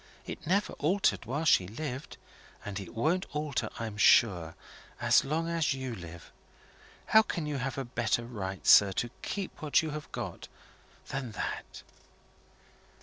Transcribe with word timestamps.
It 0.25 0.47
never 0.47 0.73
altered 0.79 1.25
while 1.25 1.45
she 1.45 1.67
lived; 1.67 2.17
and 2.65 2.79
it 2.79 2.95
won't 2.95 3.27
alter, 3.35 3.69
I'm 3.77 3.97
sure, 3.97 4.55
as 4.99 5.23
long 5.23 5.47
as 5.47 5.75
you 5.75 5.93
live. 5.95 6.31
How 7.05 7.21
can 7.21 7.45
you 7.45 7.57
have 7.57 7.77
a 7.77 7.85
better 7.85 8.25
right, 8.25 8.65
sir, 8.65 8.93
to 8.93 9.11
keep 9.21 9.61
what 9.61 9.83
you 9.83 9.91
have 9.91 10.11
got 10.11 10.47
than 11.09 11.33
that?" 11.33 11.83